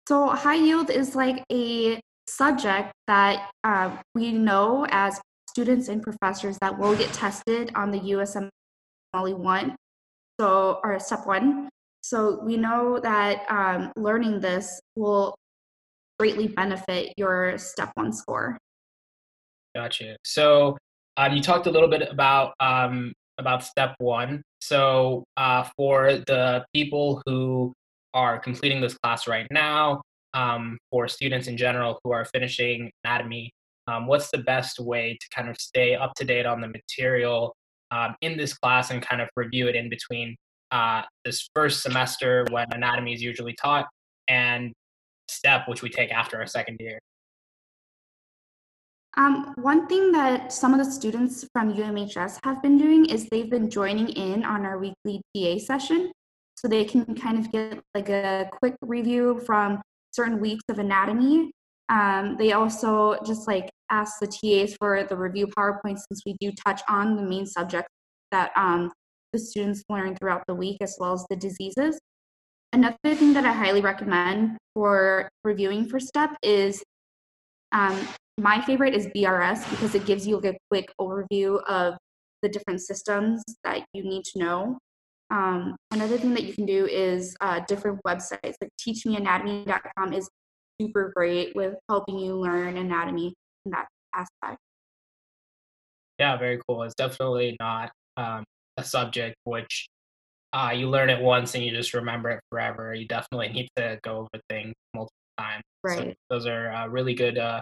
So 0.08 0.30
high 0.30 0.56
yield 0.56 0.90
is 0.90 1.16
like 1.16 1.44
a 1.52 2.00
subject 2.28 2.92
that 3.08 3.50
uh, 3.64 3.98
we 4.16 4.32
know 4.32 4.86
as 4.90 5.20
students 5.50 5.88
and 5.88 6.02
professors 6.02 6.58
that 6.62 6.78
will 6.78 6.96
get 6.96 7.14
tested 7.14 7.72
on 7.76 7.92
the 7.92 8.00
USMLE 8.00 9.38
one, 9.38 9.76
so 10.40 10.80
or 10.84 11.00
step 11.00 11.26
one. 11.26 11.70
So 12.02 12.42
we 12.44 12.58
know 12.58 13.00
that 13.00 13.46
um, 13.50 13.92
learning 13.96 14.42
this 14.42 14.82
will 14.96 15.36
greatly 16.20 16.48
benefit 16.48 17.14
your 17.18 17.58
step 17.58 17.92
one 17.96 18.12
score. 18.12 18.58
Gotcha. 19.76 20.18
So 20.26 20.78
um, 21.18 21.34
you 21.34 21.42
talked 21.42 21.68
a 21.68 21.72
little 21.72 21.88
bit 21.88 22.10
about 22.12 22.54
um, 22.60 23.14
about 23.38 23.64
step 23.64 23.96
one. 24.00 24.42
So 24.62 25.24
uh, 25.38 25.68
for 25.78 26.18
the 26.28 26.66
people 26.74 27.22
who 27.26 27.74
are 28.14 28.40
completing 28.40 28.82
this 28.82 28.98
class 28.98 29.28
right 29.28 29.48
now, 29.52 30.02
um, 30.34 30.78
for 30.90 31.08
students 31.08 31.48
in 31.48 31.58
general 31.58 32.00
who 32.04 32.12
are 32.12 32.26
finishing 32.26 32.92
anatomy, 33.04 33.52
um, 33.88 34.08
what's 34.08 34.32
the 34.32 34.40
best 34.40 34.80
way 34.80 35.18
to 35.20 35.28
kind 35.36 35.50
of 35.50 35.58
stay 35.58 35.96
up 35.96 36.14
to 36.16 36.26
date 36.26 36.46
on 36.46 36.62
the 36.62 36.68
material 36.68 37.56
um, 37.92 38.16
in 38.22 38.38
this 38.38 38.54
class 38.54 38.92
and 38.92 39.02
kind 39.02 39.22
of 39.22 39.30
review 39.36 39.68
it 39.68 39.76
in 39.76 39.90
between 39.90 40.36
uh, 40.72 41.04
this 41.26 41.50
first 41.54 41.84
semester 41.84 42.46
when 42.50 42.66
anatomy 42.72 43.14
is 43.14 43.22
usually 43.22 43.54
taught 43.62 43.88
and 44.28 44.74
step 45.30 45.68
which 45.68 45.82
we 45.82 45.90
take 45.90 46.12
after 46.12 46.38
our 46.38 46.48
second 46.48 46.78
year 46.80 47.00
um, 49.16 49.54
one 49.58 49.88
thing 49.88 50.12
that 50.14 50.52
some 50.52 50.74
of 50.74 50.84
the 50.84 50.92
students 50.92 51.46
from 51.54 51.74
UMHS 51.74 52.40
have 52.44 52.64
been 52.64 52.80
doing 52.80 53.06
is 53.06 53.30
they've 53.30 53.50
been 53.50 53.70
joining 53.70 54.10
in 54.10 54.44
on 54.44 54.66
our 54.66 54.80
weekly 54.80 55.22
TA 55.36 55.60
session. 55.60 56.12
So 56.64 56.70
they 56.70 56.86
can 56.86 57.14
kind 57.16 57.38
of 57.38 57.52
get 57.52 57.82
like 57.94 58.10
a 58.10 58.50
quick 58.60 58.76
review 58.82 59.42
from 59.46 59.82
certain 60.12 60.40
weeks 60.40 60.64
of 60.70 60.80
anatomy. 60.80 61.52
Um, 61.90 62.38
they 62.38 62.54
also 62.54 63.18
just 63.26 63.48
like 63.48 63.70
ask 63.90 64.20
the 64.20 64.28
TAs 64.28 64.76
for 64.80 65.04
the 65.04 65.18
review 65.18 65.48
PowerPoint 65.48 66.00
since 66.00 66.22
we 66.26 66.36
do 66.40 66.52
touch 66.66 66.82
on 66.88 67.18
the 67.18 67.24
main 67.24 67.46
subject 67.46 67.88
that 68.32 68.52
um, 68.56 68.92
the 69.34 69.40
students 69.40 69.84
learn 69.90 70.16
throughout 70.16 70.44
the 70.48 70.56
week 70.56 70.78
as 70.82 70.96
well 71.00 71.14
as 71.14 71.26
the 71.30 71.36
diseases. 71.36 72.00
Another 72.72 72.96
thing 73.04 73.34
that 73.34 73.46
I 73.46 73.52
highly 73.52 73.82
recommend 73.82 74.58
for 74.74 75.30
reviewing 75.44 75.86
for 75.88 76.00
STEP 76.00 76.36
is 76.42 76.82
um, 77.74 78.08
my 78.40 78.62
favorite 78.62 78.96
is 78.96 79.08
BRS 79.08 79.70
because 79.70 79.96
it 79.96 80.06
gives 80.06 80.26
you 80.26 80.38
like 80.38 80.56
a 80.56 80.58
quick 80.72 80.92
overview 81.00 81.62
of 81.68 81.96
the 82.42 82.50
different 82.50 82.82
systems 82.82 83.44
that 83.64 83.86
you 83.94 84.04
need 84.04 84.24
to 84.26 84.40
know. 84.40 84.78
Um, 85.34 85.76
another 85.90 86.20
thing 86.20 86.36
that 86.36 86.44
you 86.44 86.54
can 86.54 86.68
do 86.68 86.86
is 86.86 87.36
uh, 87.42 87.62
different 87.68 88.00
websites 88.08 88.54
like 88.62 88.70
teachmeanatomy.com 88.80 90.14
is 90.14 90.30
super 90.80 91.12
great 91.16 91.56
with 91.56 91.74
helping 91.90 92.20
you 92.20 92.36
learn 92.36 92.78
anatomy 92.78 93.34
in 93.66 93.72
that 93.72 93.88
aspect. 94.14 94.60
Yeah, 96.20 96.38
very 96.38 96.60
cool. 96.68 96.84
It's 96.84 96.94
definitely 96.94 97.58
not 97.60 97.92
um, 98.16 98.44
a 98.78 98.84
subject 98.84 99.36
which 99.46 99.88
uh, 100.54 100.72
you 100.76 100.88
learn 100.88 101.10
it 101.10 101.20
once 101.20 101.56
and 101.56 101.64
you 101.64 101.72
just 101.72 101.96
remember 101.96 102.30
it 102.30 102.40
forever. 102.52 102.94
You 102.94 103.08
definitely 103.08 103.50
need 103.50 103.70
to 103.76 104.00
go 104.04 104.20
over 104.20 104.44
things 104.50 104.74
multiple 104.94 105.16
times. 105.40 105.64
Right. 105.84 105.98
So 105.98 106.14
those 106.30 106.46
are 106.46 106.72
uh, 106.72 106.88
really 106.88 107.16
good, 107.16 107.40
uh, 107.40 107.62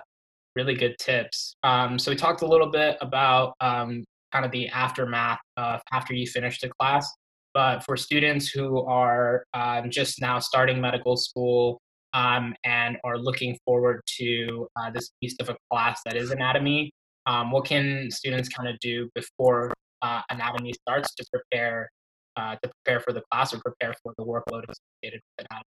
really 0.58 0.76
good 0.76 0.98
tips. 1.00 1.54
Um, 1.64 1.98
so 1.98 2.12
we 2.12 2.18
talked 2.18 2.42
a 2.42 2.48
little 2.48 2.70
bit 2.70 2.98
about 3.00 3.54
um, 3.62 4.04
kind 4.34 4.44
of 4.44 4.52
the 4.52 4.68
aftermath 4.68 5.40
of 5.56 5.82
after 5.94 6.14
you 6.14 6.28
finish 6.28 6.60
the 6.60 6.70
class. 6.78 7.10
But 7.54 7.84
for 7.84 7.98
students 7.98 8.50
who 8.50 8.82
are 8.86 9.46
um, 9.54 9.90
just 9.90 10.22
now 10.22 10.40
starting 10.40 10.80
medical 10.80 11.18
school 11.18 11.82
um, 12.14 12.56
and 12.64 12.98
are 13.04 13.18
looking 13.18 13.58
forward 13.66 14.02
to 14.20 14.68
uh, 14.76 14.90
this 14.92 15.12
piece 15.22 15.36
of 15.40 15.50
a 15.50 15.58
class 15.70 16.02
that 16.06 16.16
is 16.16 16.32
anatomy, 16.32 16.92
um, 17.26 17.52
what 17.52 17.66
can 17.66 18.10
students 18.10 18.50
kind 18.50 18.70
of 18.70 18.80
do 18.80 19.10
before 19.16 19.74
uh, 20.02 20.22
anatomy 20.30 20.74
starts 20.74 21.14
to 21.16 21.26
prepare 21.32 21.90
uh, 22.38 22.56
to 22.64 22.70
prepare 22.84 23.02
for 23.02 23.12
the 23.12 23.22
class 23.30 23.54
or 23.54 23.60
prepare 23.60 23.94
for 24.02 24.14
the 24.18 24.24
workload 24.24 24.64
associated 24.64 25.22
with 25.38 25.48
anatomy? 25.50 25.66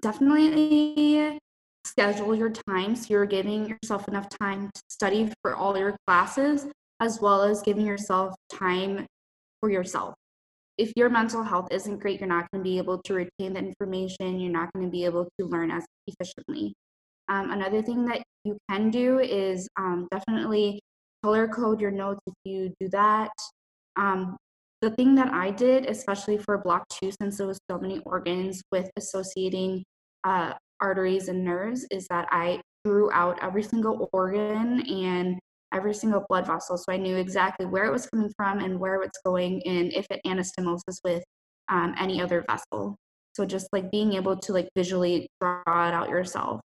Definitely 0.00 1.38
schedule 1.84 2.34
your 2.34 2.50
time 2.50 2.94
so 2.94 3.06
you're 3.08 3.26
giving 3.26 3.66
yourself 3.66 4.06
enough 4.08 4.28
time 4.28 4.70
to 4.74 4.82
study 4.88 5.32
for 5.42 5.56
all 5.56 5.76
your 5.76 5.96
classes 6.06 6.66
as 7.00 7.20
well 7.20 7.42
as 7.42 7.62
giving 7.62 7.86
yourself 7.86 8.34
time 8.50 9.06
for 9.60 9.70
yourself. 9.70 10.14
If 10.76 10.92
your 10.96 11.08
mental 11.08 11.42
health 11.42 11.68
isn't 11.72 11.98
great, 11.98 12.20
you're 12.20 12.28
not 12.28 12.46
going 12.52 12.62
to 12.62 12.68
be 12.70 12.78
able 12.78 13.00
to 13.02 13.14
retain 13.14 13.54
the 13.54 13.58
information, 13.58 14.38
you're 14.38 14.52
not 14.52 14.72
going 14.72 14.86
to 14.86 14.90
be 14.90 15.04
able 15.04 15.28
to 15.38 15.46
learn 15.46 15.70
as 15.70 15.84
efficiently. 16.06 16.74
Um, 17.28 17.50
another 17.50 17.82
thing 17.82 18.04
that 18.06 18.22
you 18.44 18.56
can 18.70 18.90
do 18.90 19.18
is 19.18 19.68
um, 19.76 20.08
definitely 20.10 20.80
color 21.22 21.48
code 21.48 21.80
your 21.80 21.90
notes 21.90 22.20
if 22.26 22.34
you 22.44 22.72
do 22.80 22.88
that. 22.90 23.32
Um, 23.96 24.36
the 24.80 24.90
thing 24.90 25.16
that 25.16 25.32
I 25.32 25.50
did, 25.50 25.86
especially 25.86 26.38
for 26.38 26.58
block 26.58 26.84
two, 26.88 27.10
since 27.20 27.38
there 27.38 27.48
was 27.48 27.58
so 27.68 27.78
many 27.78 27.98
organs 28.06 28.62
with 28.70 28.88
associating 28.96 29.84
uh, 30.22 30.52
arteries 30.80 31.26
and 31.28 31.44
nerves, 31.44 31.84
is 31.90 32.06
that 32.08 32.28
I 32.30 32.60
drew 32.84 33.10
out 33.12 33.38
every 33.42 33.64
single 33.64 34.08
organ 34.12 34.88
and 34.88 35.38
every 35.72 35.94
single 35.94 36.24
blood 36.28 36.46
vessel. 36.46 36.76
So 36.76 36.92
I 36.92 36.96
knew 36.96 37.16
exactly 37.16 37.66
where 37.66 37.84
it 37.84 37.92
was 37.92 38.06
coming 38.06 38.32
from 38.36 38.60
and 38.60 38.78
where 38.78 39.02
it's 39.02 39.18
going 39.24 39.62
and 39.66 39.92
if 39.92 40.06
it 40.10 40.20
anastomosis 40.26 40.98
with 41.04 41.22
um, 41.68 41.94
any 41.98 42.20
other 42.20 42.44
vessel. 42.48 42.96
So 43.36 43.44
just 43.44 43.68
like 43.72 43.90
being 43.90 44.14
able 44.14 44.36
to 44.36 44.52
like 44.52 44.68
visually 44.76 45.28
draw 45.40 45.62
it 45.66 45.94
out 45.94 46.08
yourself. 46.08 46.60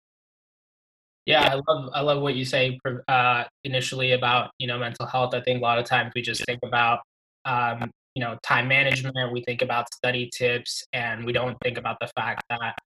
Yeah, 1.24 1.46
I 1.52 1.60
love 1.70 1.90
I 1.92 2.00
love 2.00 2.22
what 2.22 2.36
you 2.36 2.44
say 2.46 2.78
uh, 3.06 3.44
initially 3.64 4.12
about 4.12 4.50
you 4.58 4.66
know 4.66 4.78
mental 4.78 5.06
health. 5.06 5.34
I 5.34 5.42
think 5.42 5.60
a 5.60 5.62
lot 5.62 5.78
of 5.78 5.84
times 5.84 6.12
we 6.14 6.22
just 6.22 6.44
think 6.46 6.60
about 6.64 7.00
um, 7.44 7.90
you 8.14 8.22
know 8.22 8.38
time 8.42 8.66
management. 8.66 9.30
We 9.30 9.42
think 9.42 9.60
about 9.60 9.92
study 9.92 10.30
tips, 10.34 10.84
and 10.94 11.26
we 11.26 11.32
don't 11.32 11.56
think 11.62 11.76
about 11.76 11.98
the 12.00 12.08
fact 12.16 12.42
that 12.48 12.78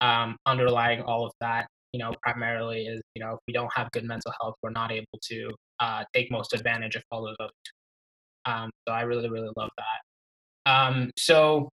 um, 0.00 0.38
underlying 0.46 1.02
all 1.02 1.26
of 1.26 1.32
that, 1.42 1.66
you 1.92 2.00
know, 2.00 2.12
primarily 2.22 2.86
is 2.86 3.00
you 3.14 3.24
know 3.24 3.32
if 3.32 3.38
we 3.46 3.52
don't 3.52 3.70
have 3.74 3.90
good 3.92 4.04
mental 4.04 4.32
health, 4.40 4.54
we're 4.62 4.70
not 4.70 4.92
able 4.92 5.18
to 5.22 5.50
uh, 5.80 6.04
take 6.14 6.30
most 6.30 6.52
advantage 6.52 6.96
of 6.96 7.02
all 7.10 7.26
of 7.26 7.36
those. 7.38 7.50
Um, 8.46 8.70
so 8.86 8.94
I 8.94 9.02
really 9.02 9.28
really 9.28 9.50
love 9.56 9.70
that. 9.76 10.70
Um, 10.70 11.10
so 11.16 11.68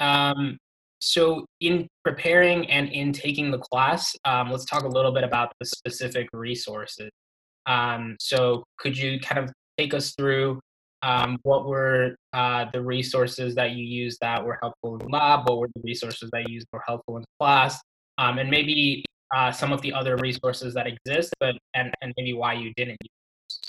um, 0.00 0.58
so 1.00 1.46
in 1.60 1.86
preparing 2.04 2.70
and 2.70 2.88
in 2.88 3.12
taking 3.12 3.50
the 3.50 3.58
class, 3.58 4.14
um, 4.24 4.50
let's 4.50 4.64
talk 4.64 4.84
a 4.84 4.88
little 4.88 5.12
bit 5.12 5.24
about 5.24 5.52
the 5.60 5.66
specific 5.66 6.28
resources. 6.32 7.10
Um, 7.66 8.16
so 8.20 8.64
could 8.78 8.96
you 8.96 9.20
kind 9.20 9.44
of 9.44 9.52
take 9.76 9.92
us 9.92 10.14
through 10.16 10.60
um, 11.02 11.38
what 11.42 11.66
were 11.66 12.16
uh, 12.32 12.66
the 12.72 12.82
resources 12.82 13.54
that 13.54 13.72
you 13.72 13.84
used 13.84 14.18
that 14.20 14.44
were 14.44 14.58
helpful 14.62 14.98
in 14.98 15.08
lab? 15.08 15.48
What 15.48 15.58
were 15.58 15.68
the 15.74 15.82
resources 15.82 16.30
that 16.32 16.48
you 16.48 16.54
used 16.54 16.66
were 16.72 16.82
helpful 16.86 17.18
in 17.18 17.24
class? 17.38 17.80
Um, 18.18 18.38
and 18.38 18.50
maybe 18.50 19.04
uh, 19.34 19.52
some 19.52 19.72
of 19.72 19.82
the 19.82 19.92
other 19.92 20.16
resources 20.16 20.74
that 20.74 20.86
exist, 20.86 21.34
but 21.40 21.56
and, 21.74 21.92
and 22.00 22.14
maybe 22.16 22.32
why 22.32 22.54
you 22.54 22.72
didn't 22.76 22.96
use. 23.02 23.60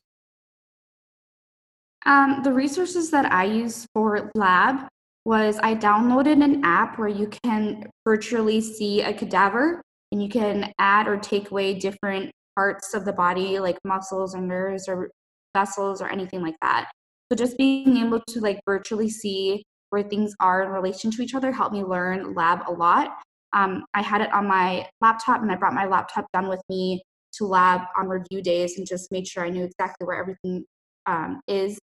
Um, 2.06 2.42
the 2.44 2.54
resources 2.54 3.12
that 3.12 3.32
I 3.32 3.44
use 3.46 3.86
for 3.94 4.32
lab 4.36 4.88
was 5.26 5.60
I 5.62 5.76
downloaded 5.76 6.42
an 6.42 6.64
app 6.64 6.98
where 6.98 7.10
you 7.10 7.28
can 7.44 7.84
virtually 8.06 8.62
see 8.62 9.02
a 9.02 9.14
cadaver 9.14 9.82
and 10.14 10.24
you 10.24 10.30
can 10.30 10.72
add 10.80 11.08
or 11.08 11.18
take 11.18 11.52
away 11.52 11.74
different 11.74 12.32
parts 12.56 12.94
of 12.94 13.04
the 13.04 13.12
body 13.12 13.60
like 13.60 13.78
muscles 13.84 14.34
or 14.34 14.42
nerves 14.42 14.88
or 14.88 15.12
vessels 15.54 16.02
or 16.02 16.08
anything 16.08 16.42
like 16.42 16.56
that. 16.62 16.90
So 17.30 17.36
just 17.36 17.58
being 17.58 17.98
able 17.98 18.22
to 18.22 18.40
like 18.40 18.62
virtually 18.66 19.10
see 19.10 19.64
where 19.90 20.04
things 20.04 20.34
are 20.40 20.64
in 20.64 20.70
relation 20.70 21.12
to 21.12 21.22
each 21.22 21.36
other 21.36 21.52
helped 21.52 21.74
me 21.74 21.84
learn 21.84 22.34
lab 22.34 22.62
a 22.68 22.72
lot. 22.72 23.18
Um, 23.54 23.86
I 23.94 24.02
had 24.02 24.22
it 24.22 24.32
on 24.34 24.48
my 24.48 24.88
laptop 25.02 25.42
and 25.42 25.52
I 25.52 25.56
brought 25.56 25.74
my 25.74 25.86
laptop 25.86 26.26
down 26.34 26.48
with 26.50 26.62
me 26.70 27.02
to 27.34 27.46
lab 27.46 27.82
on 27.98 28.08
review 28.08 28.42
days 28.42 28.78
and 28.78 28.88
just 28.88 29.12
made 29.12 29.28
sure 29.28 29.46
I 29.46 29.50
knew 29.50 29.64
exactly 29.64 30.06
where 30.06 30.20
everything 30.20 30.66
um, 31.06 31.42
is. 31.48 31.80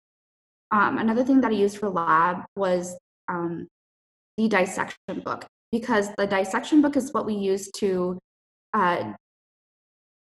Um, 0.71 0.97
another 0.97 1.23
thing 1.23 1.41
that 1.41 1.51
I 1.51 1.55
used 1.55 1.77
for 1.77 1.89
lab 1.89 2.43
was 2.55 2.97
um, 3.27 3.67
the 4.37 4.47
dissection 4.47 5.21
book 5.23 5.45
because 5.71 6.09
the 6.17 6.25
dissection 6.25 6.81
book 6.81 6.95
is 6.95 7.13
what 7.13 7.25
we 7.25 7.33
use 7.33 7.69
to 7.77 8.17
uh, 8.73 9.13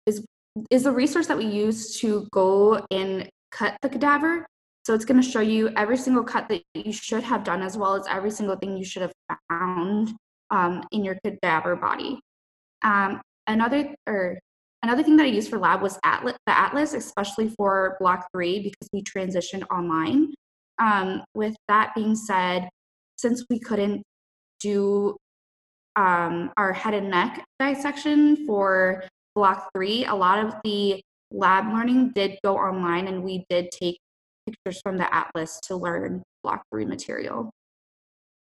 is 0.07 0.25
is 0.71 0.87
a 0.87 0.93
resource 0.93 1.27
that 1.27 1.37
we 1.37 1.45
use 1.45 1.99
to 2.01 2.27
go 2.31 2.83
and 2.91 3.29
cut 3.51 3.77
the 3.83 3.89
cadaver. 3.89 4.47
So 4.87 4.95
it's 4.95 5.05
going 5.05 5.21
to 5.21 5.29
show 5.29 5.41
you 5.41 5.71
every 5.77 5.97
single 5.97 6.23
cut 6.23 6.49
that 6.49 6.63
you 6.75 6.93
should 6.93 7.25
have 7.25 7.45
done, 7.45 7.61
as 7.61 7.77
well 7.77 7.95
as 7.97 8.07
every 8.09 8.31
single 8.31 8.57
thing 8.57 8.77
you 8.77 8.85
should 8.85 9.03
have 9.03 9.13
found 9.51 10.15
um, 10.51 10.83
in 10.93 11.05
your 11.05 11.17
cadaver 11.25 11.77
body. 11.77 12.19
Um, 12.83 13.21
another 13.47 13.95
or 14.07 14.39
another 14.83 15.03
thing 15.03 15.17
that 15.17 15.25
I 15.25 15.31
used 15.31 15.51
for 15.51 15.59
lab 15.59 15.83
was 15.83 15.99
Atlas, 16.05 16.37
the 16.47 16.59
Atlas, 16.59 16.95
especially 16.95 17.49
for 17.51 17.97
Block 18.01 18.27
Three 18.33 18.63
because 18.63 18.89
we 18.93 19.03
transitioned 19.03 19.65
online. 19.71 20.35
Um, 20.79 21.25
with 21.35 21.57
that 21.69 21.93
being 21.95 22.15
said, 22.15 22.69
since 23.17 23.45
we 23.49 23.59
couldn't 23.59 24.03
do 24.61 25.17
um, 25.97 26.53
our 26.57 26.73
head 26.73 26.95
and 26.95 27.11
neck 27.11 27.45
dissection 27.59 28.47
for 28.47 29.05
block 29.35 29.71
three, 29.75 30.05
a 30.05 30.15
lot 30.15 30.45
of 30.45 30.55
the 30.65 31.01
lab 31.31 31.73
learning 31.73 32.13
did 32.15 32.39
go 32.45 32.57
online 32.57 33.09
and 33.09 33.23
we 33.23 33.45
did 33.51 33.71
take 33.71 33.99
pictures 34.47 34.81
from 34.83 34.97
the 34.97 35.13
atlas 35.15 35.59
to 35.65 35.77
learn 35.77 36.23
block 36.43 36.63
three 36.71 36.85
material. 36.85 37.51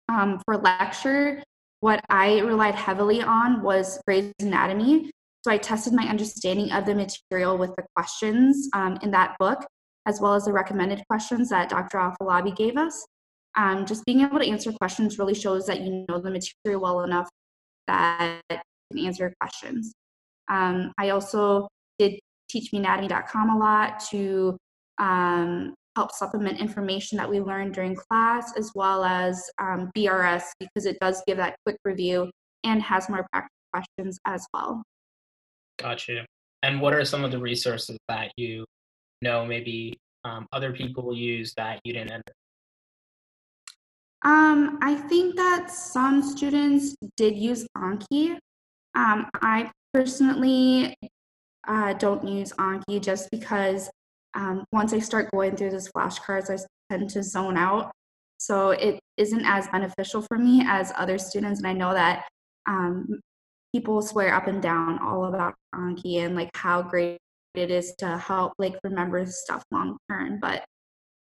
Um, 0.09 0.39
for 0.45 0.57
lecture, 0.57 1.41
what 1.85 2.03
I 2.09 2.39
relied 2.39 2.73
heavily 2.73 3.21
on 3.21 3.61
was 3.61 4.01
Gray's 4.07 4.33
Anatomy. 4.41 5.11
So 5.43 5.51
I 5.51 5.57
tested 5.59 5.93
my 5.93 6.07
understanding 6.07 6.71
of 6.71 6.83
the 6.83 6.95
material 6.95 7.59
with 7.59 7.75
the 7.75 7.83
questions 7.95 8.67
um, 8.73 8.97
in 9.03 9.11
that 9.11 9.35
book, 9.37 9.63
as 10.07 10.19
well 10.19 10.33
as 10.33 10.45
the 10.45 10.51
recommended 10.51 11.03
questions 11.07 11.49
that 11.49 11.69
Dr. 11.69 11.99
Afolabi 11.99 12.55
gave 12.55 12.75
us. 12.75 13.05
Um, 13.55 13.85
just 13.85 14.03
being 14.03 14.21
able 14.21 14.39
to 14.39 14.49
answer 14.49 14.71
questions 14.71 15.19
really 15.19 15.35
shows 15.35 15.67
that 15.67 15.81
you 15.81 16.07
know 16.09 16.19
the 16.19 16.31
material 16.31 16.81
well 16.81 17.01
enough 17.01 17.29
that 17.85 18.41
you 18.49 18.57
can 18.91 19.05
answer 19.05 19.31
questions. 19.39 19.93
Um, 20.49 20.91
I 20.97 21.09
also 21.09 21.67
did 21.99 22.19
teachmeanatomy.com 22.51 23.49
a 23.51 23.59
lot 23.59 23.99
to 24.09 24.57
um, 24.97 25.75
help 25.95 26.11
supplement 26.11 26.59
information 26.59 27.17
that 27.17 27.29
we 27.29 27.39
learned 27.39 27.73
during 27.73 27.95
class, 27.95 28.53
as 28.57 28.71
well 28.75 29.03
as 29.03 29.49
um, 29.59 29.91
BRS, 29.95 30.43
because 30.59 30.85
it 30.85 30.97
does 30.99 31.21
give 31.25 31.37
that 31.37 31.55
quick 31.65 31.77
review 31.85 32.29
and 32.63 32.81
has 32.81 33.09
more 33.09 33.25
practice 33.31 33.51
questions 33.75 34.19
as 34.25 34.45
well. 34.53 34.83
Gotcha. 35.77 36.25
And 36.63 36.81
what 36.81 36.93
are 36.93 37.03
some 37.05 37.23
of 37.23 37.31
the 37.31 37.39
resources 37.39 37.97
that 38.07 38.31
you 38.37 38.65
know 39.21 39.45
maybe 39.45 39.99
um, 40.23 40.47
other 40.51 40.71
people 40.71 41.15
use 41.15 41.53
that 41.57 41.79
you 41.83 41.93
didn't 41.93 42.11
enter? 42.11 42.33
Um, 44.23 44.79
I 44.81 44.95
think 44.95 45.35
that 45.35 45.69
some 45.69 46.23
students 46.23 46.95
did 47.15 47.35
use 47.35 47.67
Anki. 47.77 48.37
Um, 48.95 49.29
I 49.35 49.69
personally 49.93 50.95
uh, 51.67 51.93
don't 51.93 52.27
use 52.27 52.51
Anki 52.53 53.01
just 53.01 53.29
because 53.29 53.89
um, 54.35 54.65
once 54.71 54.93
I 54.93 54.99
start 54.99 55.31
going 55.31 55.55
through 55.55 55.71
those 55.71 55.89
flashcards, 55.89 56.49
I 56.49 56.57
tend 56.93 57.09
to 57.11 57.23
zone 57.23 57.57
out. 57.57 57.91
So 58.37 58.71
it 58.71 58.99
isn't 59.17 59.45
as 59.45 59.67
beneficial 59.69 60.21
for 60.21 60.37
me 60.37 60.63
as 60.67 60.91
other 60.95 61.17
students. 61.17 61.59
And 61.59 61.67
I 61.67 61.73
know 61.73 61.93
that 61.93 62.25
um, 62.67 63.19
people 63.73 64.01
swear 64.01 64.33
up 64.33 64.47
and 64.47 64.61
down 64.61 64.99
all 64.99 65.25
about 65.25 65.55
Anki 65.73 66.17
and 66.17 66.35
like 66.35 66.49
how 66.53 66.81
great 66.81 67.17
it 67.53 67.71
is 67.71 67.93
to 67.99 68.17
help 68.17 68.53
like 68.59 68.75
remember 68.83 69.25
stuff 69.25 69.63
long 69.71 69.97
term. 70.11 70.39
But 70.41 70.65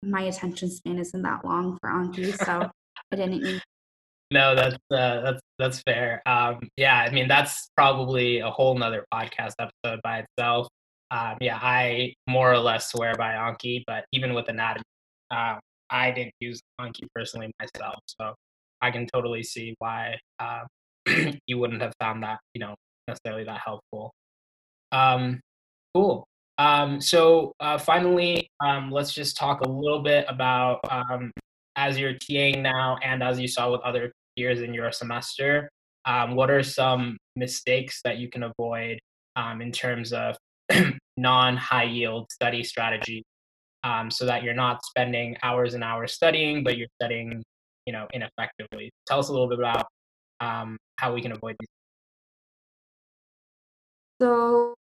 my 0.02 0.22
attention 0.22 0.70
span 0.70 0.98
isn't 0.98 1.22
that 1.22 1.44
long 1.44 1.78
for 1.80 1.90
Anki, 1.90 2.36
so 2.44 2.70
I 3.12 3.16
didn't 3.16 3.62
no, 4.30 4.54
that's 4.54 4.76
uh, 4.90 5.20
that's 5.20 5.40
that's 5.58 5.82
fair. 5.82 6.22
Um, 6.26 6.68
yeah, 6.76 7.04
I 7.06 7.10
mean 7.10 7.28
that's 7.28 7.70
probably 7.76 8.38
a 8.40 8.50
whole 8.50 8.76
nother 8.76 9.04
podcast 9.12 9.54
episode 9.58 10.00
by 10.02 10.24
itself. 10.24 10.68
Um, 11.10 11.36
yeah, 11.40 11.58
I 11.60 12.14
more 12.28 12.52
or 12.52 12.58
less 12.58 12.90
swear 12.90 13.14
by 13.16 13.32
Anki, 13.32 13.82
but 13.86 14.04
even 14.12 14.32
with 14.32 14.48
anatomy, 14.48 14.84
uh, 15.30 15.56
I 15.90 16.12
didn't 16.12 16.34
use 16.38 16.60
Anki 16.80 17.08
personally 17.14 17.52
myself, 17.58 17.96
so 18.06 18.34
I 18.80 18.90
can 18.92 19.06
totally 19.12 19.42
see 19.42 19.74
why 19.78 20.18
uh, 20.38 20.62
you 21.46 21.58
wouldn't 21.58 21.82
have 21.82 21.92
found 22.00 22.22
that 22.22 22.38
you 22.54 22.60
know 22.60 22.74
necessarily 23.08 23.44
that 23.44 23.60
helpful. 23.64 24.12
Um, 24.92 25.40
cool. 25.94 26.26
Um, 26.58 27.00
so 27.00 27.54
uh, 27.58 27.78
finally, 27.78 28.48
um, 28.60 28.90
let's 28.92 29.12
just 29.12 29.36
talk 29.36 29.62
a 29.62 29.68
little 29.68 30.02
bit 30.02 30.26
about 30.28 30.80
as 31.76 31.98
you're 31.98 32.14
TAing 32.14 32.62
now, 32.62 32.98
and 33.02 33.22
as 33.22 33.40
you 33.40 33.48
saw 33.48 33.72
with 33.72 33.80
other 33.80 34.12
peers 34.36 34.60
in 34.60 34.74
your 34.74 34.92
semester. 34.92 35.68
What 36.06 36.50
are 36.50 36.62
some 36.62 37.16
mistakes 37.34 38.00
that 38.04 38.18
you 38.18 38.28
can 38.28 38.44
avoid 38.44 39.00
in 39.60 39.72
terms 39.72 40.12
of 40.12 40.36
non 41.20 41.56
high 41.56 41.84
yield 41.84 42.30
study 42.32 42.62
strategy 42.62 43.22
um, 43.84 44.10
so 44.10 44.26
that 44.26 44.42
you're 44.42 44.54
not 44.54 44.84
spending 44.84 45.36
hours 45.42 45.74
and 45.74 45.84
hours 45.84 46.12
studying, 46.12 46.62
but 46.62 46.76
you're 46.76 46.88
studying, 47.00 47.42
you 47.86 47.92
know, 47.92 48.06
ineffectively. 48.12 48.90
Tell 49.06 49.18
us 49.18 49.28
a 49.28 49.32
little 49.32 49.48
bit 49.48 49.58
about 49.58 49.86
um, 50.40 50.78
how 50.96 51.14
we 51.14 51.22
can 51.22 51.32
avoid 51.32 51.56
these. 51.58 51.68
So, 54.20 54.74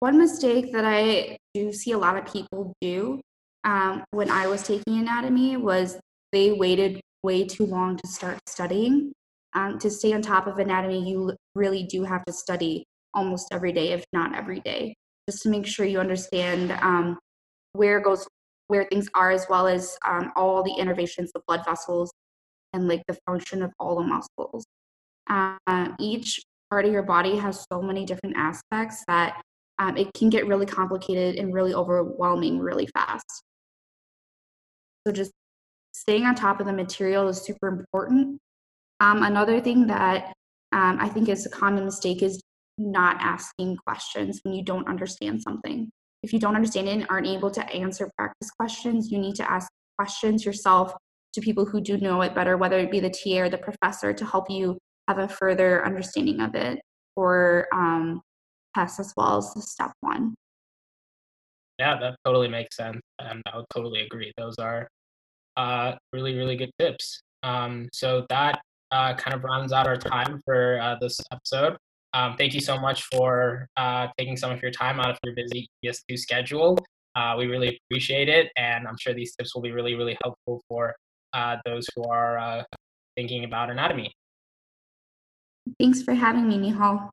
one 0.00 0.16
mistake 0.16 0.72
that 0.72 0.84
I 0.86 1.36
do 1.52 1.72
see 1.72 1.92
a 1.92 1.98
lot 1.98 2.16
of 2.16 2.32
people 2.32 2.72
do 2.80 3.20
um, 3.64 4.02
when 4.12 4.30
I 4.30 4.46
was 4.46 4.62
taking 4.62 4.98
anatomy 4.98 5.56
was 5.58 5.98
they 6.32 6.52
waited 6.52 7.00
way 7.22 7.44
too 7.44 7.66
long 7.66 7.96
to 7.98 8.08
start 8.08 8.38
studying. 8.48 9.12
Um, 9.52 9.78
to 9.80 9.90
stay 9.90 10.12
on 10.12 10.22
top 10.22 10.46
of 10.46 10.58
anatomy, 10.58 11.08
you 11.08 11.36
really 11.54 11.82
do 11.82 12.04
have 12.04 12.24
to 12.24 12.32
study 12.32 12.84
almost 13.14 13.48
every 13.52 13.72
day, 13.72 13.92
if 13.92 14.04
not 14.12 14.34
every 14.34 14.60
day, 14.60 14.94
just 15.28 15.42
to 15.42 15.48
make 15.48 15.66
sure 15.66 15.86
you 15.86 16.00
understand 16.00 16.72
um, 16.82 17.18
where 17.72 18.00
goes 18.00 18.26
where 18.68 18.84
things 18.84 19.08
are, 19.14 19.32
as 19.32 19.46
well 19.50 19.66
as 19.66 19.98
um, 20.06 20.30
all 20.36 20.62
the 20.62 20.74
innervations 20.78 21.32
the 21.32 21.40
blood 21.48 21.64
vessels 21.64 22.12
and 22.72 22.86
like 22.86 23.02
the 23.08 23.18
function 23.26 23.62
of 23.62 23.72
all 23.80 23.96
the 23.96 24.02
muscles. 24.02 24.64
Uh, 25.28 25.88
each 25.98 26.40
part 26.70 26.84
of 26.84 26.92
your 26.92 27.02
body 27.02 27.36
has 27.36 27.66
so 27.70 27.82
many 27.82 28.04
different 28.04 28.36
aspects 28.36 29.04
that 29.08 29.42
um, 29.80 29.96
it 29.96 30.12
can 30.14 30.30
get 30.30 30.46
really 30.46 30.66
complicated 30.66 31.36
and 31.36 31.52
really 31.52 31.74
overwhelming 31.74 32.60
really 32.60 32.86
fast. 32.94 33.42
So 35.06 35.12
just 35.12 35.32
staying 35.92 36.24
on 36.24 36.34
top 36.34 36.60
of 36.60 36.66
the 36.66 36.72
material 36.72 37.28
is 37.28 37.42
super 37.42 37.68
important. 37.68 38.38
Um, 39.00 39.22
another 39.22 39.60
thing 39.60 39.86
that 39.88 40.32
um, 40.72 40.98
I 41.00 41.08
think 41.08 41.28
is 41.28 41.46
a 41.46 41.50
common 41.50 41.84
mistake 41.84 42.22
is 42.22 42.40
not 42.78 43.16
asking 43.20 43.76
questions 43.76 44.40
when 44.42 44.54
you 44.54 44.64
don't 44.64 44.88
understand 44.88 45.42
something. 45.42 45.90
If 46.22 46.32
you 46.32 46.38
don't 46.38 46.56
understand 46.56 46.88
it 46.88 46.92
and 46.92 47.06
aren't 47.08 47.26
able 47.26 47.50
to 47.50 47.68
answer 47.70 48.10
practice 48.16 48.50
questions, 48.50 49.10
you 49.10 49.18
need 49.18 49.36
to 49.36 49.50
ask 49.50 49.70
questions 49.98 50.44
yourself 50.44 50.92
to 51.32 51.40
people 51.40 51.64
who 51.64 51.80
do 51.80 51.96
know 51.98 52.20
it 52.22 52.34
better, 52.34 52.56
whether 52.56 52.78
it 52.78 52.90
be 52.90 53.00
the 53.00 53.10
TA 53.10 53.42
or 53.42 53.48
the 53.48 53.58
professor, 53.58 54.12
to 54.12 54.24
help 54.24 54.50
you 54.50 54.78
have 55.08 55.18
a 55.18 55.28
further 55.28 55.84
understanding 55.84 56.40
of 56.40 56.54
it 56.54 56.80
or 57.16 57.66
um, 57.72 58.20
as 58.76 59.12
well 59.16 59.38
as 59.38 59.52
the 59.54 59.62
step 59.62 59.92
one. 60.00 60.34
Yeah, 61.78 61.98
that 61.98 62.16
totally 62.24 62.48
makes 62.48 62.76
sense. 62.76 63.00
And 63.18 63.42
I 63.46 63.56
would 63.56 63.66
totally 63.74 64.02
agree. 64.02 64.32
Those 64.36 64.56
are 64.58 64.88
uh, 65.56 65.94
really, 66.12 66.36
really 66.36 66.56
good 66.56 66.70
tips. 66.78 67.22
Um, 67.42 67.88
so 67.92 68.26
that 68.28 68.60
uh, 68.90 69.14
kind 69.14 69.34
of 69.34 69.44
rounds 69.44 69.72
out 69.72 69.86
our 69.86 69.96
time 69.96 70.40
for 70.44 70.80
uh, 70.80 70.96
this 71.00 71.18
episode. 71.32 71.76
Um, 72.12 72.36
thank 72.36 72.54
you 72.54 72.60
so 72.60 72.78
much 72.78 73.04
for 73.04 73.68
uh, 73.76 74.08
taking 74.18 74.36
some 74.36 74.50
of 74.50 74.60
your 74.62 74.70
time 74.70 74.98
out 75.00 75.10
of 75.10 75.18
your 75.24 75.34
busy 75.34 75.68
ES2 75.84 76.18
schedule. 76.18 76.78
Uh, 77.14 77.34
we 77.38 77.46
really 77.46 77.80
appreciate 77.84 78.28
it, 78.28 78.50
and 78.56 78.86
I'm 78.86 78.96
sure 78.98 79.14
these 79.14 79.34
tips 79.36 79.54
will 79.54 79.62
be 79.62 79.72
really, 79.72 79.94
really 79.94 80.16
helpful 80.22 80.62
for 80.68 80.94
uh, 81.32 81.56
those 81.64 81.86
who 81.94 82.04
are 82.04 82.38
uh, 82.38 82.62
thinking 83.16 83.44
about 83.44 83.70
anatomy. 83.70 84.12
Thanks 85.78 86.02
for 86.02 86.14
having 86.14 86.48
me, 86.48 86.58
Nihal. 86.58 87.10